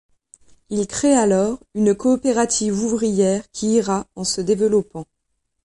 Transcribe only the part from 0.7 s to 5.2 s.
Il crée alors une coopérative ouvrière qui ira en se développant.